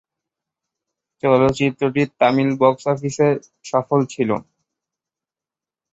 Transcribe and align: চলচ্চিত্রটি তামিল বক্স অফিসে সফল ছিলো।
চলচ্চিত্রটি 1.23 2.01
তামিল 2.19 2.49
বক্স 2.61 2.83
অফিসে 2.93 3.27
সফল 3.65 3.99
ছিলো। 4.13 4.35